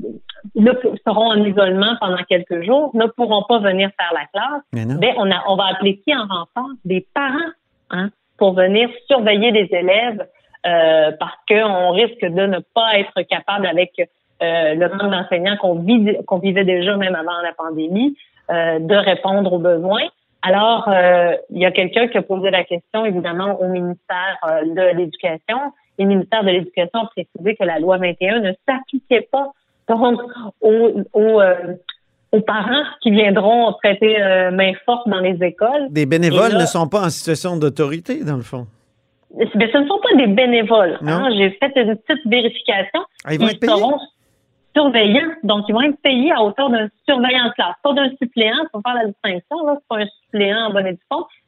seront 1.07 1.31
en 1.31 1.45
isolement 1.45 1.95
pendant 2.00 2.23
quelques 2.28 2.62
jours, 2.64 2.90
ne 2.95 3.07
pourront 3.07 3.45
pas 3.49 3.59
venir 3.59 3.90
faire 4.00 4.12
la 4.12 4.26
classe. 4.33 4.62
Mais, 4.73 5.14
on, 5.16 5.31
a, 5.31 5.42
on 5.47 5.57
va 5.57 5.66
appeler 5.75 5.99
qui 5.99 6.14
en 6.14 6.26
renfort? 6.26 6.71
Des 6.85 7.07
parents 7.14 7.52
hein, 7.90 8.09
pour 8.38 8.54
venir 8.54 8.88
surveiller 9.07 9.52
les 9.52 9.69
élèves 9.71 10.26
euh, 10.66 11.12
parce 11.19 11.37
qu'on 11.47 11.90
risque 11.90 12.25
de 12.25 12.47
ne 12.47 12.59
pas 12.75 12.99
être 12.99 13.23
capable 13.23 13.66
avec 13.66 13.92
euh, 14.42 14.75
le 14.75 14.88
manque 14.88 15.11
d'enseignants 15.11 15.56
qu'on 15.56 15.84
qu'on 16.26 16.38
vivait 16.38 16.64
déjà 16.64 16.96
même 16.96 17.14
avant 17.14 17.40
la 17.42 17.52
pandémie, 17.52 18.16
euh, 18.50 18.78
de 18.78 18.94
répondre 18.94 19.52
aux 19.52 19.58
besoins. 19.58 20.08
Alors, 20.42 20.88
euh, 20.88 21.37
il 21.50 21.61
y 21.61 21.66
a 21.66 21.70
quelqu'un 21.70 22.08
qui 22.08 22.18
a 22.18 22.22
posé 22.22 22.50
la 22.50 22.64
question, 22.64 23.04
évidemment, 23.04 23.61
au 23.61 23.68
ministère 23.68 24.38
de 24.64 24.96
l'Éducation 24.96 25.58
le 25.99 26.06
ministère 26.06 26.42
de 26.42 26.49
l'Éducation 26.49 27.00
a 27.00 27.06
précisé 27.06 27.54
que 27.54 27.64
la 27.64 27.78
loi 27.78 27.99
21 27.99 28.40
ne 28.40 28.52
s'appliquait 28.66 29.28
pas 29.30 29.52
donc 29.88 30.20
aux, 30.61 30.90
aux, 31.12 32.40
parents 32.40 32.82
qui 33.02 33.11
viendront 33.11 33.72
prêter 33.75 34.16
main 34.52 34.72
forte 34.84 35.06
dans 35.06 35.20
les 35.20 35.37
écoles. 35.44 35.88
Des 35.90 36.06
bénévoles 36.06 36.54
ne 36.54 36.66
sont 36.66 36.88
pas 36.88 37.04
en 37.04 37.11
situation 37.11 37.56
d'autorité, 37.56 38.25
dans 38.25 38.37
le 38.37 38.42
fond. 38.42 38.66
Mais 39.37 39.46
ce 39.52 39.78
ne 39.78 39.87
sont 39.87 40.00
pas 40.00 40.16
des 40.16 40.26
bénévoles. 40.26 40.99
Hein. 41.06 41.28
J'ai 41.37 41.50
fait 41.50 41.72
une 41.76 41.96
petite 41.96 42.26
vérification. 42.26 43.00
Ah, 43.25 43.34
ils 43.34 43.40
vont 43.40 43.49
être 43.49 43.61
payés? 43.61 43.72
seront 43.72 43.99
surveillants. 44.75 45.33
Donc, 45.43 45.64
ils 45.69 45.73
vont 45.73 45.83
être 45.83 46.00
payés 46.02 46.33
à 46.33 46.43
hauteur 46.43 46.71
d'un 46.71 46.88
surveillant 47.09 47.47
de 47.47 47.52
classe. 47.52 47.75
Pas 47.83 47.93
d'un 47.93 48.11
suppléant, 48.17 48.57
faut 48.73 48.81
faire 48.81 48.95
la 48.95 49.07
distinction. 49.07 49.59
Ce 49.59 49.73
n'est 49.73 49.79
pas 49.88 49.97
un 49.99 50.07
suppléant 50.25 50.67
en 50.67 50.73
bonne 50.73 50.87
et 50.87 50.93
due 50.93 50.99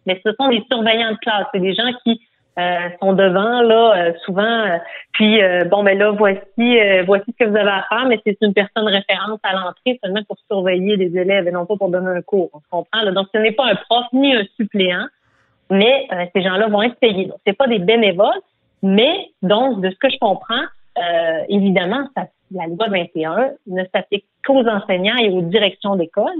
mais 0.07 0.21
ce 0.25 0.33
sont 0.38 0.49
des 0.49 0.62
surveillants 0.71 1.12
de 1.12 1.19
classe. 1.19 1.47
C'est 1.52 1.61
des 1.61 1.75
gens 1.75 1.90
qui 2.04 2.21
euh, 2.57 2.88
sont 3.00 3.14
devant 3.14 3.62
là 3.62 3.97
euh, 3.97 4.12
souvent 4.25 4.45
euh, 4.45 4.78
puis 5.12 5.40
bon 5.69 5.83
ben 5.83 5.99
là 5.99 6.12
voici 6.12 6.78
voici 7.04 7.25
ce 7.33 7.45
que 7.45 7.50
vous 7.50 7.57
avez 7.57 7.69
à 7.69 7.85
faire 7.88 8.07
mais 8.07 8.21
c'est 8.25 8.38
une 8.43 8.54
personne 8.54 8.87
référence 8.87 9.40
à 9.43 9.54
l'entrée 9.54 9.99
seulement 10.04 10.23
pour 10.23 10.37
surveiller 10.49 10.95
les 10.95 11.19
élèves 11.19 11.49
et 11.49 11.50
non 11.50 11.66
pas 11.66 11.75
pour 11.75 11.88
donner 11.88 12.11
un 12.11 12.23
cours 12.23 12.50
on 12.52 12.61
se 12.61 12.69
comprend 12.71 13.02
là? 13.02 13.11
donc 13.11 13.26
ce 13.35 13.40
n'est 13.40 13.50
pas 13.50 13.66
un 13.66 13.75
prof 13.75 14.04
ni 14.12 14.37
un 14.37 14.45
suppléant 14.54 15.07
mais 15.69 16.07
ces 16.33 16.43
gens-là 16.43 16.69
vont 16.69 16.83
être 16.83 16.95
payés 17.00 17.26
donc 17.26 17.38
c'est 17.45 17.59
pas 17.59 17.66
des 17.66 17.81
bénévoles 17.81 18.40
mais 18.85 19.31
donc 19.43 19.81
de 19.81 19.90
ce 19.90 19.97
que 19.97 20.09
je 20.09 20.19
comprends 20.21 20.64
évidemment 21.49 22.09
ça, 22.16 22.26
la 22.54 22.66
loi 22.66 22.88
21 22.88 23.50
ne 23.66 23.84
s'applique 23.92 24.26
qu'aux 24.46 24.66
enseignants 24.66 25.16
et 25.16 25.28
aux 25.28 25.42
directions 25.42 25.96
d'école 25.96 26.30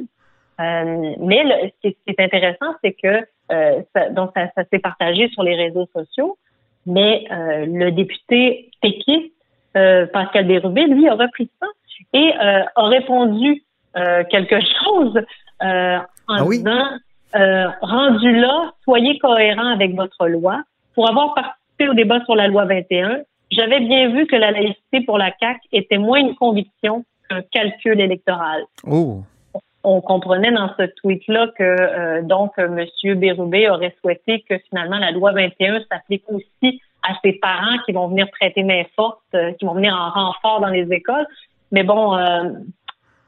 mais 0.59 1.73
ce 1.83 1.89
qui 1.89 1.97
est 2.07 2.21
intéressant 2.21 2.75
c'est 2.83 2.93
que 2.93 3.27
euh, 3.53 3.83
ça, 3.95 4.09
donc, 4.11 4.31
ça, 4.35 4.49
ça 4.55 4.63
s'est 4.71 4.79
partagé 4.79 5.29
sur 5.29 5.43
les 5.43 5.55
réseaux 5.55 5.89
sociaux. 5.95 6.39
Mais 6.87 7.25
euh, 7.31 7.67
le 7.67 7.91
député 7.91 8.71
péquiste, 8.83 9.33
euh, 9.77 10.07
Pascal 10.07 10.47
Bérubé, 10.47 10.87
lui, 10.87 11.09
a 11.09 11.15
repris 11.15 11.51
ça 11.61 11.67
et 12.13 12.33
euh, 12.41 12.63
a 12.77 12.87
répondu 12.87 13.63
euh, 13.97 14.25
quelque 14.25 14.61
chose 14.61 15.19
en 15.61 16.01
ah 16.29 16.45
disant 16.51 16.87
rendu 17.81 18.37
là, 18.39 18.73
soyez 18.85 19.19
cohérent 19.19 19.73
avec 19.73 19.95
votre 19.95 20.29
loi. 20.29 20.63
Pour 20.95 21.09
avoir 21.09 21.35
participé 21.35 21.89
au 21.89 21.95
débat 21.95 22.25
sur 22.25 22.37
la 22.37 22.47
loi 22.47 22.65
21, 22.67 23.23
j'avais 23.51 23.81
bien 23.81 24.11
vu 24.11 24.27
que 24.27 24.37
la 24.37 24.51
laïcité 24.51 25.01
pour 25.03 25.19
la 25.19 25.31
CAC 25.31 25.59
était 25.73 25.99
moins 25.99 26.19
une 26.19 26.35
conviction 26.35 27.05
qu'un 27.29 27.43
calcul 27.51 28.01
électoral. 28.01 28.65
Oh 28.87 29.23
on 29.85 30.01
comprenait 30.01 30.51
dans 30.51 30.71
ce 30.79 30.85
tweet-là 31.03 31.49
que 31.57 31.63
euh, 31.63 32.23
donc 32.23 32.53
M. 32.57 32.87
Bérubé 33.19 33.69
aurait 33.69 33.95
souhaité 34.01 34.43
que 34.49 34.57
finalement 34.71 34.99
la 34.99 35.11
loi 35.11 35.33
21 35.33 35.81
s'applique 35.91 36.25
aussi 36.29 36.81
à 37.03 37.15
ses 37.23 37.35
parents 37.35 37.77
qui 37.85 37.93
vont 37.93 38.09
venir 38.09 38.27
prêter 38.31 38.63
main 38.63 38.83
forte, 38.97 39.21
euh, 39.35 39.53
qui 39.53 39.67
vont 39.67 39.75
venir 39.75 39.95
en 39.95 40.11
renfort 40.11 40.61
dans 40.61 40.69
les 40.69 40.91
écoles. 40.91 41.27
Mais 41.71 41.83
bon, 41.83 42.17
euh, 42.17 42.51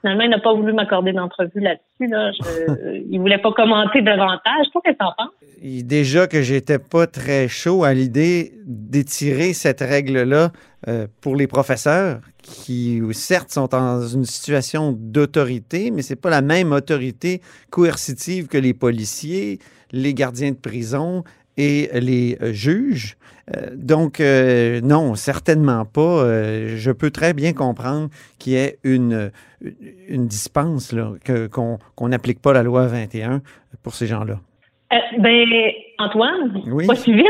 finalement, 0.07 0.25
il 0.25 0.31
n'a 0.31 0.39
pas 0.39 0.55
voulu 0.55 0.73
m'accorder 0.73 1.13
d'entrevue 1.13 1.61
là-dessus. 1.61 2.11
Là. 2.11 2.31
Je, 2.33 3.03
il 3.11 3.19
voulait 3.19 3.41
pas 3.41 3.53
commenter 3.53 4.03
davantage. 4.03 4.67
Toi, 4.73 4.81
qu'est-ce 4.85 4.95
que 4.95 4.99
t'en 4.99 5.13
penses? 5.17 5.31
Déjà 5.63 6.27
que 6.27 6.43
j'étais 6.43 6.79
pas 6.79 7.07
très 7.07 7.49
chaud 7.49 7.83
à 7.83 7.93
l'idée 7.93 8.53
d'étirer 8.65 9.53
cette 9.53 9.81
règle-là 9.81 10.53
euh, 10.87 11.07
pour 11.21 11.35
les 11.35 11.49
professeurs 11.49 12.21
qui, 12.43 13.03
certes, 13.13 13.51
sont 13.51 13.67
dans 13.67 14.07
une 14.07 14.25
situation 14.25 14.95
d'autorité, 14.97 15.91
mais 15.91 16.03
c'est 16.03 16.21
pas 16.21 16.31
la 16.31 16.43
même 16.43 16.73
autorité 16.73 17.41
coercitive 17.71 18.47
que 18.47 18.59
les 18.59 18.75
policiers, 18.75 19.59
les 19.91 20.15
gardiens 20.15 20.53
de 20.53 20.57
prison 20.57 21.25
et 21.57 21.89
les 21.95 22.39
euh, 22.43 22.53
juges. 22.53 23.17
Euh, 23.55 23.71
donc, 23.75 24.21
non, 24.83 25.15
certainement 25.15 25.85
pas. 25.85 26.25
je 26.67 26.91
peux 26.91 27.11
très 27.11 27.33
bien 27.33 27.53
comprendre 27.53 28.09
qu'il 28.39 28.55
y 28.55 28.57
ait 28.57 28.79
une, 28.83 29.31
une 30.09 30.27
dispense, 30.27 30.95
qu'on 31.53 32.09
n'applique 32.09 32.41
pas 32.41 32.53
la 32.53 32.63
loi 32.63 32.87
21 32.87 33.43
pour 33.83 33.95
ces 33.95 34.07
gens-là. 34.07 34.41
Euh, 34.93 34.97
ben, 35.19 35.49
Antoine, 35.99 36.63
pas 36.87 36.95
si 36.95 37.13
vite. 37.13 37.27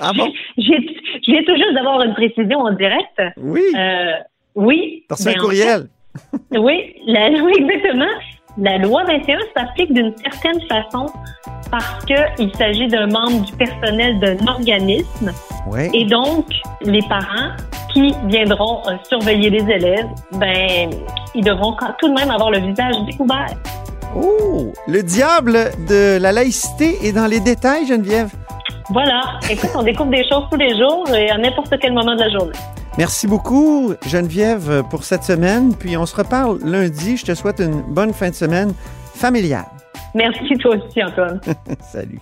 Ah 0.00 0.12
bon? 0.16 0.32
J'ai 0.56 1.44
tout 1.44 1.56
juste 1.56 1.74
d'avoir 1.74 2.02
une 2.02 2.14
précision 2.14 2.60
en 2.60 2.72
direct. 2.72 3.20
Oui. 3.36 3.60
Euh, 3.76 4.12
oui. 4.54 5.04
T'as 5.08 5.16
reçu 5.16 5.28
un 5.28 5.32
ben, 5.32 5.38
courriel. 5.38 5.88
oui, 6.52 6.94
la, 7.06 7.28
oui, 7.42 7.52
exactement. 7.58 8.06
La 8.56 8.78
loi 8.78 9.02
21 9.04 9.38
s'applique 9.56 9.92
d'une 9.92 10.14
certaine 10.18 10.60
façon 10.68 11.06
parce 11.72 12.04
qu'il 12.04 12.54
s'agit 12.56 12.86
d'un 12.86 13.08
membre 13.08 13.44
du 13.44 13.52
personnel 13.52 14.20
d'un 14.20 14.46
organisme. 14.46 15.32
Et 15.92 16.04
donc, 16.04 16.46
les 16.82 17.02
parents 17.08 17.50
qui 17.92 18.14
viendront 18.26 18.80
euh, 18.86 18.92
surveiller 19.08 19.50
les 19.50 19.72
élèves, 19.72 20.06
ben, 20.32 20.90
ils 21.34 21.44
devront 21.44 21.74
tout 21.98 22.08
de 22.08 22.14
même 22.14 22.30
avoir 22.30 22.50
le 22.50 22.58
visage 22.58 22.94
découvert. 23.06 23.54
Oh, 24.16 24.72
le 24.86 25.02
diable 25.02 25.72
de 25.88 26.18
la 26.20 26.30
laïcité 26.30 26.98
est 27.04 27.12
dans 27.12 27.26
les 27.26 27.40
détails, 27.40 27.86
Geneviève. 27.86 28.30
Voilà. 28.90 29.22
Écoute, 29.50 29.70
on 29.74 29.82
découvre 29.82 30.10
des 30.10 30.28
choses 30.28 30.44
tous 30.50 30.58
les 30.58 30.78
jours 30.78 31.08
et 31.12 31.30
à 31.30 31.38
n'importe 31.38 31.74
quel 31.80 31.92
moment 31.92 32.14
de 32.14 32.20
la 32.20 32.30
journée. 32.30 32.52
Merci 32.96 33.26
beaucoup, 33.26 33.92
Geneviève, 34.06 34.84
pour 34.88 35.02
cette 35.02 35.24
semaine. 35.24 35.74
Puis 35.74 35.96
on 35.96 36.06
se 36.06 36.14
reparle 36.14 36.58
lundi. 36.64 37.16
Je 37.16 37.24
te 37.24 37.34
souhaite 37.34 37.58
une 37.58 37.82
bonne 37.82 38.12
fin 38.12 38.30
de 38.30 38.34
semaine 38.34 38.72
familiale. 39.14 39.66
Merci 40.14 40.56
toi 40.58 40.76
aussi, 40.76 41.02
Antoine. 41.02 41.40
Salut. 41.92 42.20